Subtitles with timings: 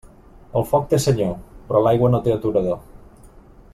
[0.61, 1.35] El foc té senyor,
[1.67, 2.81] però l'aigua no té aturador.